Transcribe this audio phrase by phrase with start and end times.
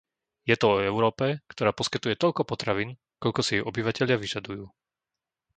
[0.49, 2.89] Je to o Európe, ktorá poskytuje toľko potravín,
[3.23, 4.63] koľko si jej obyvatelia vyžadujú.